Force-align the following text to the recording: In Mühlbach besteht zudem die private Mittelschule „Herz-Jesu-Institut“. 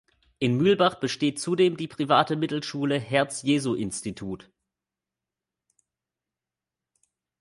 In 0.39 0.57
Mühlbach 0.57 0.95
besteht 0.95 1.39
zudem 1.39 1.77
die 1.77 1.87
private 1.87 2.35
Mittelschule 2.35 2.97
„Herz-Jesu-Institut“. 2.97 4.51